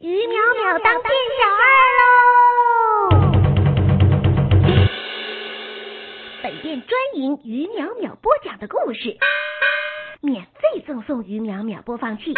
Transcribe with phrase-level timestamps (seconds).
[0.00, 1.66] 于淼淼当店小二
[1.98, 3.18] 喽！
[6.40, 9.16] 本店专营于淼淼播讲的故事，
[10.20, 12.32] 免费赠送于淼淼播放器。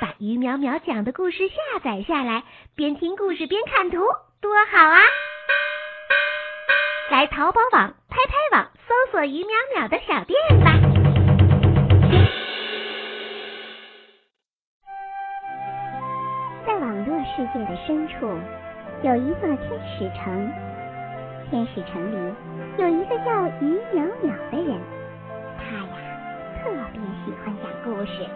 [0.00, 2.44] 把于淼淼讲的故事下载下来，
[2.76, 3.98] 边听故事边看图，
[4.40, 5.00] 多好啊！
[7.10, 10.87] 来淘宝网、拍拍网搜索于淼淼的小店吧。
[17.36, 18.26] 世界的深处，
[19.02, 20.50] 有一座天使城。
[21.50, 22.34] 天使城里
[22.76, 24.78] 有一个叫于淼淼的人，
[25.56, 25.88] 他呀
[26.62, 28.26] 特别喜欢讲故事，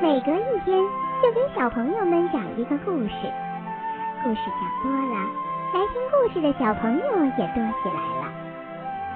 [0.00, 0.82] 每隔一天
[1.22, 3.14] 就给小朋友们讲一个故事。
[4.24, 5.14] 故事讲多了，
[5.74, 8.32] 来听故事的小朋友也多起来了。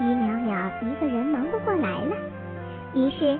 [0.01, 2.17] 于淼淼一个人忙不过来了，
[2.95, 3.39] 于是。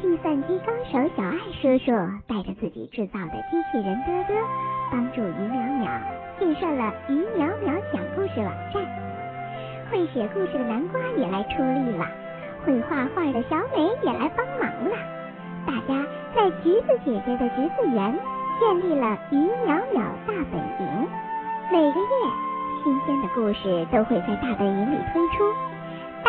[0.00, 1.92] 计算机高手小爱叔叔
[2.28, 4.36] 带着自己制造的机器人多多，
[4.92, 6.00] 帮助于淼淼
[6.38, 8.82] 建设了于淼淼讲故事网站。
[9.90, 12.06] 会写故事的南瓜也来出力了，
[12.64, 14.96] 会画画的小美也来帮忙了。
[15.66, 18.14] 大家在橘子姐姐的橘子园
[18.60, 21.08] 建立了于淼淼大本营，
[21.72, 22.06] 每个月
[22.84, 25.67] 新鲜的故事都会在大本营里推出。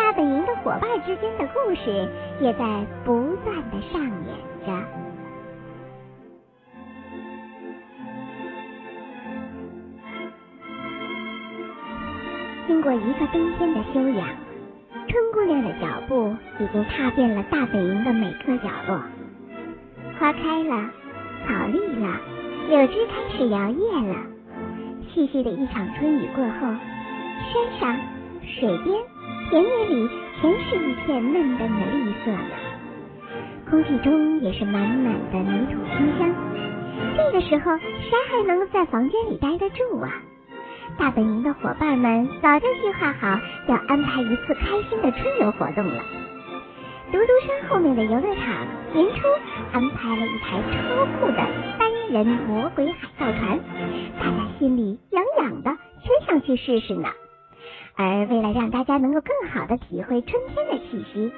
[0.00, 2.08] 大本营的伙伴之间的故事
[2.40, 4.34] 也在不断的上演
[4.66, 4.84] 着。
[12.66, 14.26] 经过一个冬天的休养，
[15.06, 18.98] 春姑娘的脚步已经踏遍了大本营的每个角落。
[20.18, 20.90] 花开了，
[21.46, 22.16] 草绿了，
[22.70, 24.16] 柳枝开始摇曳了。
[25.12, 26.74] 细细的一场春雨过后，
[27.52, 27.96] 山上、
[28.42, 28.98] 水边。
[29.50, 30.08] 田野里
[30.40, 32.30] 全是一片嫩嫩的绿色，
[33.68, 36.32] 空气中也是满满的泥土清香。
[37.16, 40.22] 这个时候，谁还能在房间里待得住啊？
[40.96, 46.00] 大本营的伙伴们早就计划好要安排一次开心的春游活动了。
[47.10, 49.26] 独独山后面的游乐场年初
[49.72, 51.44] 安排了一台超酷的
[51.76, 53.58] 单人魔鬼海盗船，
[54.20, 57.08] 大家心里痒痒的，真想去试试呢。
[58.00, 61.30] 而为了让大家能够更好的体会春天的气息，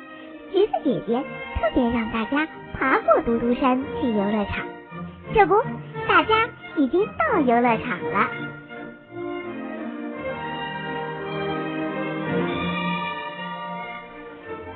[0.52, 1.20] 橘子姐姐
[1.56, 4.64] 特别让大家爬过嘟嘟山去游乐场。
[5.34, 5.60] 这不，
[6.06, 8.30] 大家已经到游乐场了。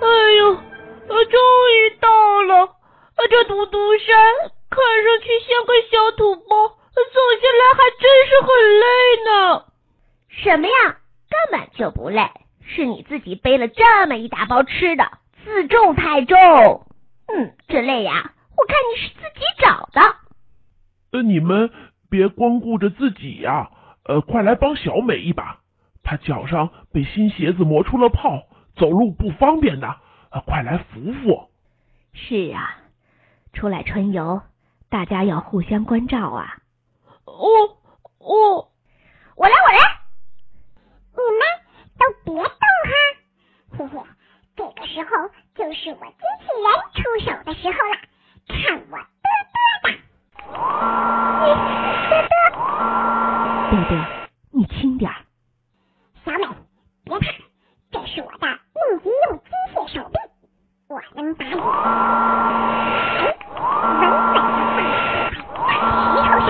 [0.00, 1.38] 哎呦，终
[1.70, 2.68] 于到了！
[3.30, 4.16] 这嘟嘟山
[4.70, 8.48] 看上去像个小土包，走下来还真是很
[8.80, 8.86] 累
[9.24, 9.64] 呢。
[10.30, 10.96] 什么呀？
[11.36, 12.30] 根本就不累，
[12.62, 15.10] 是你自己背了这么一大包吃的，
[15.44, 16.86] 自重太重。
[17.26, 20.16] 嗯，这累呀，我看你是自己找的。
[21.12, 21.70] 呃，你们
[22.08, 23.70] 别光顾着自己呀，
[24.04, 25.58] 呃，快来帮小美一把，
[26.02, 28.44] 她脚上被新鞋子磨出了泡，
[28.76, 29.96] 走路不方便的，
[30.46, 31.50] 快来扶扶。
[32.14, 32.78] 是啊，
[33.52, 34.40] 出来春游，
[34.88, 36.56] 大家要互相关照啊。
[37.24, 37.44] 哦
[38.18, 38.68] 哦，
[39.36, 39.95] 我来，我来。
[42.26, 42.50] 别动哈，
[43.78, 44.02] 嘿嘿，
[44.56, 45.10] 这个时候
[45.54, 47.94] 就是我机器人出手的时候了，
[48.48, 48.56] 看
[48.90, 49.86] 我嘚嘚的！
[51.40, 51.54] 嘚
[52.26, 52.34] 嘚，
[53.70, 53.94] 嘚嘚，
[54.50, 55.08] 你轻点。
[56.24, 56.48] 小美，
[57.04, 57.26] 别怕，
[57.92, 60.18] 这是我的应急用机械手臂，
[60.88, 61.62] 我能把你的放
[64.56, 65.70] 在这块大
[66.10, 66.48] 石头上。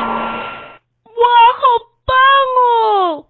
[1.20, 1.60] 哇，好
[2.06, 2.16] 棒
[2.62, 3.28] 哦！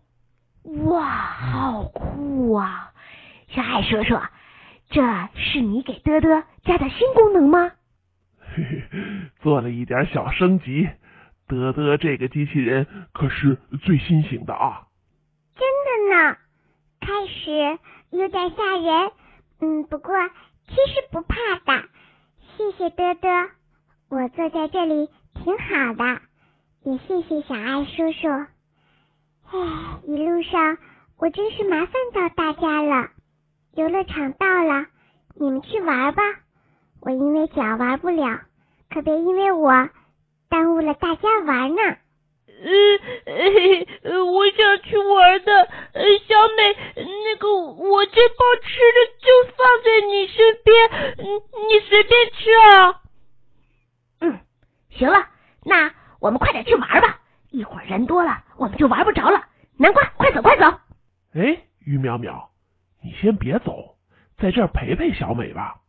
[0.93, 2.93] 哇，好酷啊！
[3.49, 4.21] 小海叔叔，
[4.91, 5.03] 这
[5.35, 7.73] 是你给嘚嘚加的新功能吗？
[8.55, 8.99] 嘿嘿，
[9.57, 10.87] 做了一点小升级。
[11.49, 14.83] 德德这个机器人可是最新型的啊！
[15.55, 16.37] 真的呢，
[17.01, 17.79] 开始
[18.11, 19.13] 有点吓人，
[19.61, 20.15] 嗯，不过
[20.67, 21.89] 其实不怕的。
[22.55, 23.29] 谢谢德德，
[24.11, 26.21] 我坐在这里挺好的。
[26.83, 28.29] 也谢谢小爱叔叔。
[29.47, 30.77] 唉，一路上
[31.17, 33.09] 我真是麻烦到大家了。
[33.73, 34.85] 游乐场到了，
[35.35, 36.23] 你们去玩吧。
[37.01, 38.43] 我因为脚玩不了，
[38.97, 39.91] 可别因为我
[40.49, 41.83] 耽误了大家玩呢。
[43.27, 45.69] 呃，我想去玩的。
[46.27, 50.75] 小美，那个我这包吃的就放在你身边，
[51.69, 53.03] 你随便吃啊。
[54.21, 54.41] 嗯，
[54.89, 55.29] 行了，
[55.63, 57.21] 那我们快点去玩吧。
[57.51, 59.45] 一会儿人多了，我们就玩不着了。
[59.77, 60.65] 南瓜，快走，快走！
[61.35, 62.49] 哎，于淼淼，
[63.05, 63.99] 你先别走，
[64.39, 65.83] 在这儿陪陪小美吧。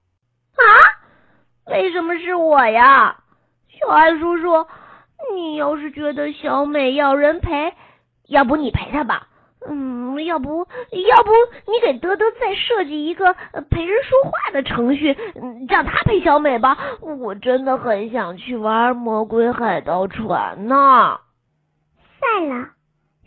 [1.77, 3.17] 为什么是我呀？
[3.69, 4.65] 小爱叔叔，
[5.35, 7.71] 你要是觉得小美要人陪，
[8.27, 9.27] 要不你陪她吧。
[9.69, 10.67] 嗯，要不
[11.07, 11.31] 要不
[11.71, 13.35] 你给德德再设计一个
[13.69, 15.15] 陪人说话的程序，
[15.69, 16.75] 让他陪小美吧。
[17.01, 21.19] 我真的很想去玩魔鬼海盗船呢。
[22.19, 22.55] 算了，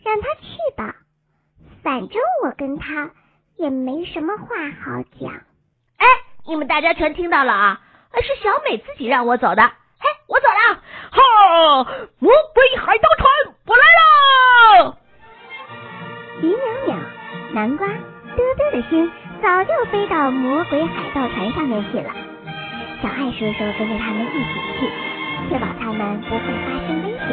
[0.03, 0.95] 让他去吧，
[1.83, 3.11] 反正我跟他
[3.55, 4.45] 也没什么话
[4.83, 5.31] 好讲。
[5.97, 6.05] 哎，
[6.45, 7.81] 你们大家全听到了啊？
[8.19, 9.61] 是小美自己让我走的。
[9.63, 10.79] 嘿，我走了。
[11.11, 11.21] 哈，
[12.19, 13.29] 魔鬼海盗船，
[13.65, 13.83] 我来
[14.83, 14.97] 了。
[16.41, 16.95] 于淼淼、
[17.53, 17.93] 南瓜、嘚
[18.57, 19.11] 嘚的心
[19.41, 22.09] 早就飞到魔鬼海盗船上面去了。
[23.01, 24.35] 小爱叔叔跟着他们一起
[24.79, 24.89] 去，
[25.49, 27.27] 确保他们不会发生危险。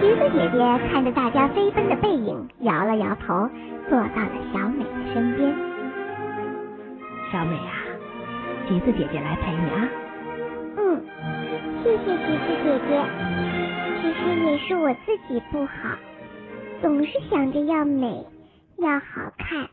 [0.00, 0.58] 橘子姐姐
[0.90, 3.48] 看着大家飞奔的背影，摇了摇头，
[3.88, 5.54] 坐到了小美的身边。
[7.32, 7.72] 小美啊，
[8.68, 9.88] 橘子姐姐来陪你啊。
[10.76, 11.02] 嗯，
[11.82, 13.02] 谢谢橘子姐姐。
[14.02, 15.96] 其实也是我自己不好。
[16.82, 18.26] 总是想着要美，
[18.76, 19.70] 要好看，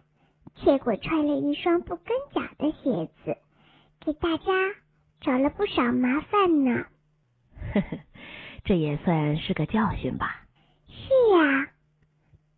[0.55, 3.37] 结果穿了一双不跟脚的鞋子，
[3.99, 4.53] 给大家
[5.19, 6.85] 找了不少麻烦呢。
[7.73, 7.97] 呵呵，
[8.63, 10.45] 这也算是个教训吧。
[10.87, 11.67] 是呀，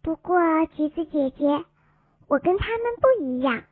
[0.04, 0.40] 不过
[0.76, 1.66] 橘子姐姐，
[2.28, 3.64] 我跟他们不一样。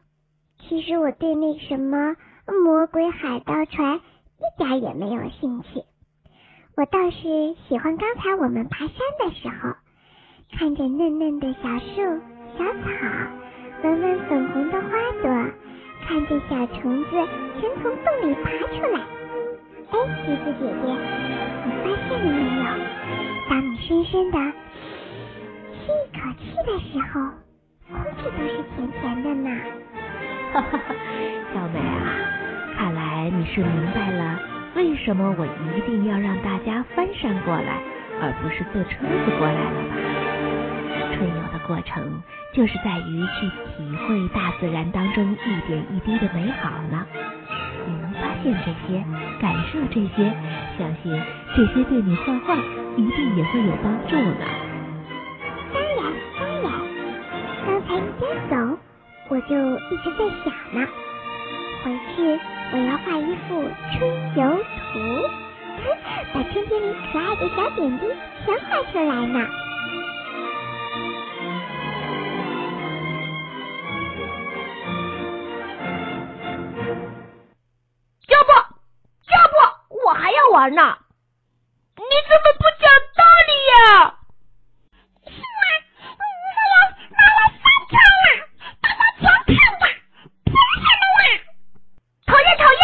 [0.68, 2.16] 其实我对那什么
[2.54, 5.84] 魔鬼海盗船一点也没有兴趣。
[6.78, 9.76] 我倒是喜欢刚才我们爬山的时候。
[10.58, 11.96] 看着嫩嫩的小树、
[12.56, 12.88] 小草，
[13.84, 14.90] 闻闻粉红的花
[15.22, 15.28] 朵，
[16.08, 17.10] 看着小虫子
[17.60, 19.00] 全从洞里爬出来。
[19.90, 19.94] 哎，
[20.24, 20.86] 橘子姐姐，
[21.66, 22.64] 你发现了没有？
[23.50, 24.38] 当你深深的
[25.74, 27.14] 吸一口气的时候，
[27.90, 29.50] 空气都是甜甜的呢。
[30.62, 30.80] 哈哈，
[31.54, 32.00] 小美啊，
[32.78, 34.40] 看来你是明白了
[34.76, 37.78] 为什么我一定要让大家翻山过来，
[38.22, 39.96] 而不是坐车子过来了吧？
[41.14, 42.22] 春游的过程，
[42.54, 47.06] 就是在于去体会大自然当中一点一滴的美好呢。
[47.86, 49.04] 你能发现这些，
[49.42, 50.32] 感受这些，
[50.78, 51.22] 相信
[51.54, 52.56] 这些对你画画
[52.96, 54.65] 一定也会有帮助呢。
[59.36, 59.54] 我就
[59.90, 60.88] 一直在想呢。
[61.84, 62.40] 回去
[62.72, 64.00] 我要画一幅春
[64.34, 65.00] 游图，
[66.34, 68.08] 把春天里可爱的小点滴
[68.46, 69.46] 全画出来呢。
[78.30, 79.56] 要不，要不
[80.08, 80.98] 我还要玩呢？
[81.98, 84.16] 你怎么不讲道理呀？
[85.28, 85.44] 是吗？
[86.18, 86.64] 我要
[87.12, 87.94] 拿来翻墙
[88.24, 88.26] 了，
[88.82, 89.84] 大家全看吧！
[90.46, 91.30] 凭什么啦？
[92.26, 92.82] 讨厌讨厌！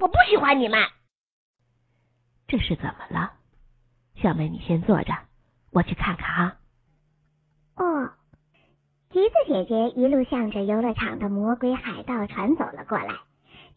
[0.00, 0.78] 我不喜欢你们。
[2.46, 3.32] 这是怎么了？
[4.16, 5.14] 小妹，你先坐着，
[5.72, 6.56] 我去看看啊。
[7.76, 8.10] 哦，
[9.08, 13.14] 橘子姐姐一路向着游乐场的魔鬼海盗船走了过来。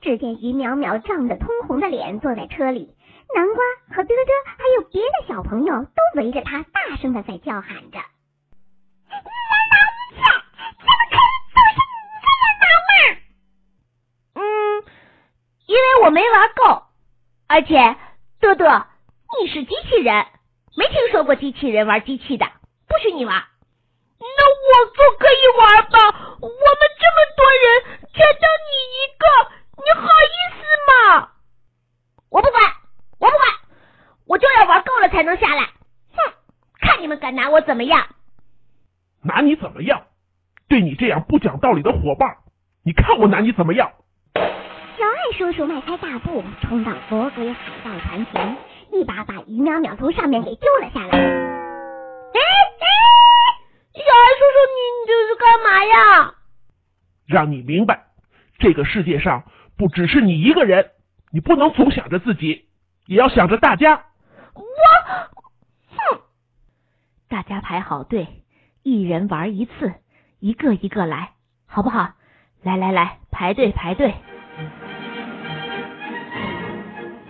[0.01, 2.93] 只见于淼淼涨得通红的脸坐在车里。
[3.33, 4.11] 南瓜和嘚嘚
[4.45, 7.99] 还有别的小朋友都围着他，大声的在叫喊着
[16.07, 16.83] ：“我没玩够，
[17.47, 17.97] 而且
[18.39, 18.87] 多多，
[19.41, 20.25] 你是机器人，
[20.77, 22.45] 没听说过机器人玩机器的，
[22.87, 23.43] 不许你玩。
[24.17, 25.99] 那我总可以玩吧？
[26.39, 29.25] 我们这么多人，全当你一个，
[29.83, 31.31] 你好意思吗？
[32.29, 32.63] 我不管。
[33.19, 33.47] 我不管，
[34.27, 35.65] 我就要玩够了才能下来。
[36.15, 36.33] 哼，
[36.79, 38.07] 看你们敢拿我怎么样？
[39.23, 40.07] 拿你怎么样？
[40.69, 42.37] 对你这样不讲道理的伙伴，
[42.85, 43.91] 你看我拿你怎么样？
[45.37, 48.57] 叔叔迈开大步冲到魔鬼海盗船前，
[48.91, 51.09] 一把把于淼淼从上面给救了下来。
[51.15, 52.39] 哎
[52.79, 52.87] 哎，
[53.93, 56.33] 小爱叔叔，你这是干嘛呀？
[57.27, 58.07] 让你明白，
[58.57, 59.43] 这个世界上
[59.77, 60.89] 不只是你一个人，
[61.31, 62.65] 你不能总想着自己。
[63.05, 64.05] 也要想着大家。
[64.55, 64.63] 我，
[65.95, 66.19] 哼！
[67.29, 68.27] 大家排好队，
[68.81, 69.93] 一人玩一次，
[70.39, 71.33] 一个一个来，
[71.67, 72.13] 好不好？
[72.63, 74.15] 来来来，排队排队。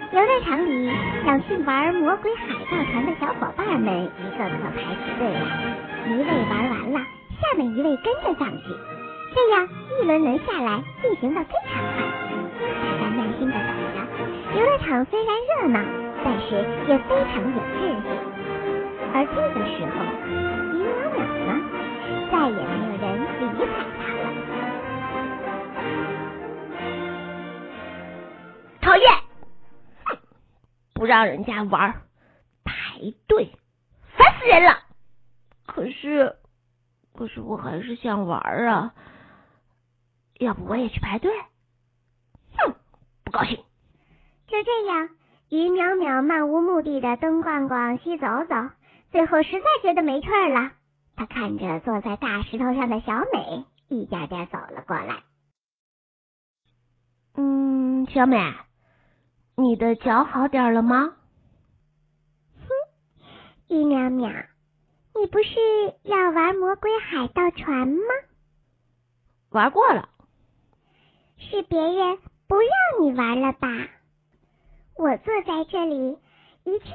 [0.09, 0.89] 游乐场里，
[1.25, 5.39] 想去玩魔鬼海盗船的小伙伴们一个个排起队来，
[6.07, 6.99] 一位玩完了，
[7.41, 8.63] 下面一位跟着上去，
[9.35, 12.07] 这样一轮轮下来，进行的非常快。
[12.57, 13.61] 大家耐心的等
[13.93, 13.97] 着。
[14.57, 15.79] 游乐场虽然热闹，
[16.23, 16.55] 但是
[16.87, 18.07] 也非常有秩序。
[19.13, 19.95] 而这个时候，
[20.71, 21.51] 于淼淼呢，
[22.31, 22.55] 再也
[31.07, 32.03] 让人家玩，
[32.63, 33.51] 太排队，
[34.15, 34.77] 烦死人了。
[35.65, 36.35] 可是，
[37.15, 38.93] 可是我还是想玩啊。
[40.39, 41.31] 要不我也去排队？
[42.57, 42.75] 哼，
[43.23, 43.55] 不高兴。
[44.47, 45.09] 就这样，
[45.49, 48.55] 于淼淼漫无目的的东逛逛西走走，
[49.11, 50.71] 最后实在觉得没趣了。
[51.15, 55.23] 他看着坐在大石头上的小美，一点点走了过来。
[57.35, 58.37] 嗯，小美，
[59.59, 61.15] 你的脚好点了吗？
[62.59, 62.69] 哼，
[63.69, 64.45] 玉淼淼，
[65.15, 65.55] 你不是
[66.03, 68.03] 要玩魔鬼海盗船吗？
[69.49, 70.09] 玩过了。
[71.39, 72.69] 是别人不让
[73.01, 73.67] 你玩了吧？
[74.95, 76.19] 我坐在这里，
[76.63, 76.85] 一切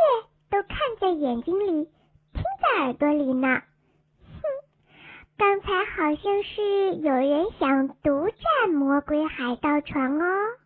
[0.48, 3.60] 都看在眼睛里，听在耳朵里呢。
[4.20, 4.42] 哼，
[5.36, 10.61] 刚才好像是有人想独占魔鬼海盗船哦。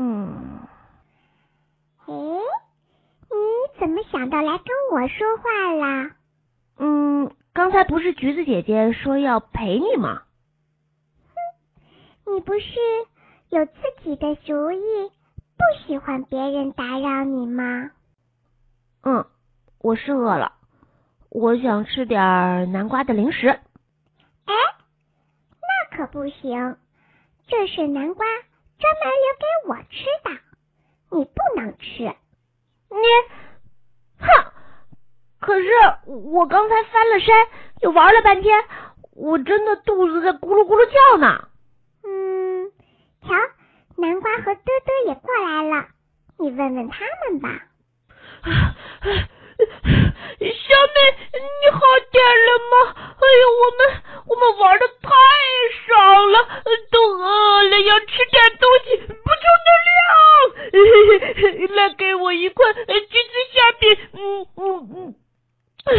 [0.00, 0.66] 哼，
[2.06, 2.14] 嗯，哎，
[3.28, 6.16] 你怎么想到来跟我说话啦？
[6.78, 10.22] 嗯，刚才不是橘子姐姐说要陪你吗？
[12.24, 12.78] 哼你不是
[13.50, 14.80] 有自己的主意，
[15.58, 17.90] 不喜欢别人打扰你吗？
[19.02, 19.26] 嗯，
[19.80, 20.54] 我是饿了，
[21.28, 23.48] 我想吃点南瓜的零食。
[23.48, 24.54] 哎，
[25.60, 26.78] 那可不行，
[27.46, 28.24] 这是南瓜
[28.80, 30.30] 专门留给我吃的，
[31.16, 31.84] 你不能吃。
[32.88, 33.06] 你，
[34.18, 34.26] 哼！
[35.38, 35.68] 可是
[36.06, 37.46] 我刚才翻了山，
[37.82, 38.64] 又玩了半天，
[39.12, 41.48] 我真的肚子在咕噜咕噜叫呢。
[42.04, 42.70] 嗯
[43.22, 43.34] 瞧，
[43.96, 45.86] 南瓜和多多也过来了，
[46.38, 47.66] 你问问他们吧。
[50.40, 50.46] 小
[50.94, 50.96] 美，
[51.32, 52.74] 你好点了吗？
[52.96, 53.80] 哎呦，我们
[54.26, 55.08] 我们玩的太
[55.86, 55.90] 少
[56.26, 56.36] 了，
[56.90, 60.00] 都饿了，要吃点东西补充能量。
[61.76, 62.86] 来，给我一块橘子
[63.52, 63.82] 馅饼。
[64.14, 64.60] 嗯嗯
[64.94, 65.14] 嗯。
[65.84, 65.92] 小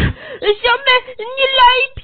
[0.77, 0.87] 美，
[1.17, 2.03] 你来一片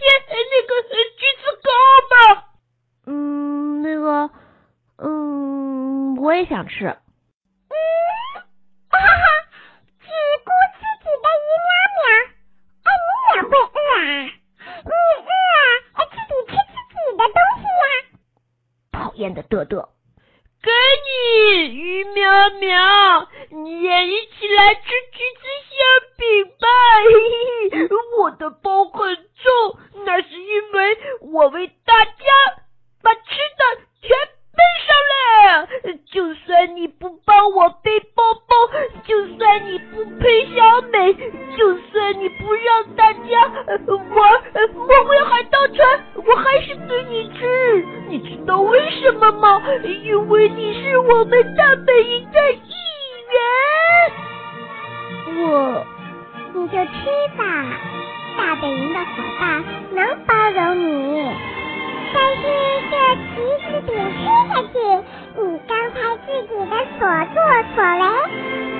[56.70, 56.92] 就吃
[57.38, 57.44] 吧，
[58.38, 59.06] 大本营的伙
[59.40, 61.32] 伴能包容你。
[62.14, 62.42] 但是
[62.90, 64.76] 这橘子饼吃下去，
[65.42, 65.96] 你刚才
[66.26, 67.02] 自己的所
[67.34, 67.38] 作
[67.76, 68.04] 所为，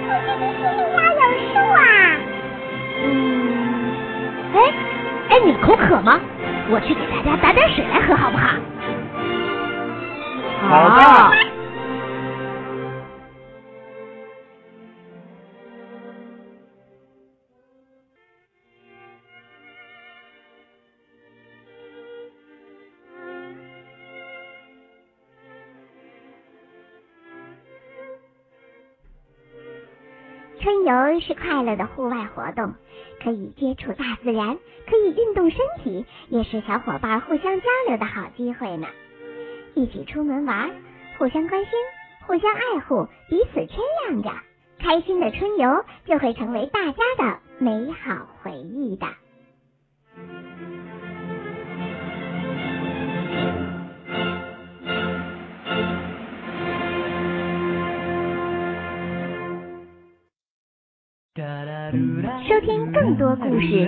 [0.04, 1.22] 你自己心里要有
[1.54, 1.80] 数啊。
[3.04, 3.06] 嗯，
[4.54, 4.56] 哎
[5.30, 6.20] 哎，你口渴吗？
[6.70, 8.48] 我去给大家打点水来喝，好不好？
[10.70, 10.90] 好
[30.68, 32.74] 春游是快乐的户外活动，
[33.24, 38.86] 可以接触大自然，可以运动身体，也是小伙伴互相交流的好机会呢。
[39.76, 40.70] 一起出门玩，
[41.18, 41.72] 互相关心，
[42.26, 44.30] 互相爱护，彼此谦让着，
[44.78, 49.08] 开心的春游就会成为大家的美好回忆的。
[61.38, 63.88] 收听更多故事，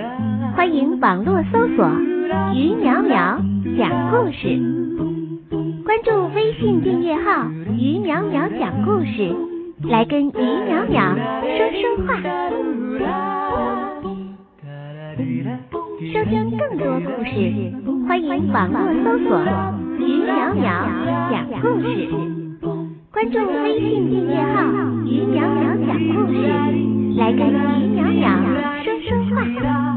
[0.54, 1.90] 欢迎网络搜索
[2.54, 3.42] “于淼淼
[3.76, 4.56] 讲故事”，
[5.84, 9.34] 关注微信订阅号“于淼淼讲故事”，
[9.82, 12.14] 来跟于淼淼说说话。
[16.12, 17.72] 收听更多故事，
[18.06, 19.40] 欢迎网络搜索
[19.98, 20.86] “于淼淼
[21.32, 22.08] 讲故事”，
[23.10, 24.62] 关注微信订阅号
[25.04, 26.38] “于淼淼讲故事”，
[27.16, 29.89] 来跟徐淼淼说说话。